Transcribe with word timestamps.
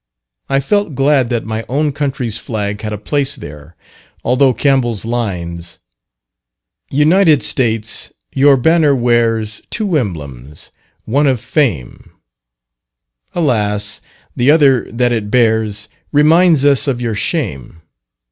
I 0.49 0.59
felt 0.61 0.95
glad 0.95 1.29
that 1.29 1.45
my 1.45 1.63
own 1.69 1.91
country's 1.91 2.39
flag 2.39 2.81
had 2.81 2.91
a 2.91 2.97
place 2.97 3.35
there, 3.35 3.75
although 4.23 4.51
Campbell's 4.51 5.05
lines" 5.05 5.77
"United 6.89 7.43
States, 7.43 8.11
your 8.33 8.57
banner 8.57 8.95
wears, 8.95 9.61
Two 9.69 9.99
emblems, 9.99 10.71
one 11.05 11.27
of 11.27 11.39
fame; 11.39 12.09
Alas, 13.35 14.01
the 14.35 14.49
other 14.49 14.89
that 14.91 15.11
it 15.11 15.29
bears, 15.29 15.87
Reminds 16.11 16.65
us 16.65 16.87
of 16.87 16.99
your 16.99 17.13
shame. 17.13 17.83